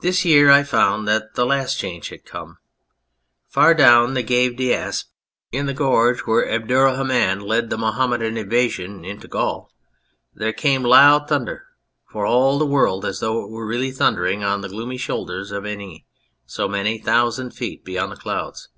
This 0.00 0.24
year 0.24 0.50
I 0.50 0.64
found 0.64 1.06
that 1.06 1.36
the 1.36 1.46
last 1.46 1.78
change 1.78 2.08
had 2.08 2.24
come. 2.24 2.58
Far 3.46 3.72
down 3.72 4.14
the 4.14 4.24
Gave 4.24 4.56
d'Aspe, 4.56 5.06
in 5.52 5.66
the 5.66 5.72
gorge 5.72 6.22
where 6.22 6.42
263 6.42 6.76
On 6.76 6.82
Anything 6.82 6.98
Abdurrahman 6.98 7.48
led 7.48 7.70
the 7.70 7.78
Mohammedan 7.78 8.36
invasion 8.36 9.04
into 9.04 9.28
Gaul, 9.28 9.70
there 10.34 10.52
came 10.52 10.82
loud 10.82 11.28
thunders, 11.28 11.62
for 12.10 12.26
all 12.26 12.58
the 12.58 12.66
world 12.66 13.04
as 13.04 13.20
though 13.20 13.44
it 13.44 13.50
were 13.50 13.64
really 13.64 13.92
thundering 13.92 14.42
on 14.42 14.60
the 14.60 14.68
gloomy 14.68 14.96
shoulders 14.96 15.52
of 15.52 15.64
Anie, 15.64 16.04
so 16.44 16.66
many 16.66 16.98
thousand 16.98 17.52
feet 17.52 17.84
beyond 17.84 18.10
the 18.10 18.16
clouds. 18.16 18.70